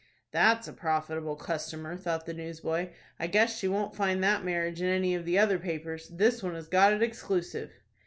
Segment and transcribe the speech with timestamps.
[0.31, 2.89] "That's a profitable customer," thought the newsboy.
[3.19, 6.09] "I guess she won't find that marriage in any of the other papers.
[6.09, 7.71] This one has got it exclusive."